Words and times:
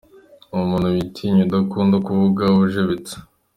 Ni 0.49 0.57
umuntu 0.65 0.93
witinya, 0.95 1.41
udakunda 1.47 1.95
kuvuga, 2.07 2.43
ujebetse. 2.65 3.13